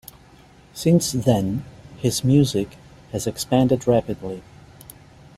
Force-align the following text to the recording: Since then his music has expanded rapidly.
Since 0.73 1.11
then 1.11 1.63
his 1.99 2.23
music 2.23 2.75
has 3.11 3.27
expanded 3.27 3.85
rapidly. 3.87 4.41